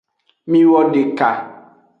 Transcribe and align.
Miwodeka. 0.49 1.29